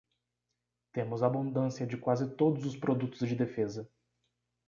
Temos 0.91 1.21
abundância 1.21 1.85
de 1.85 1.95
quase 1.95 2.33
todos 2.35 2.65
os 2.65 2.75
produtos 2.75 3.29
de 3.29 3.35
defesa. 3.35 3.87